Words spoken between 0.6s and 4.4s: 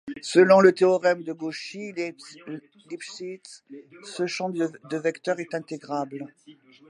le théorème de Cauchy-Lipschitz, ce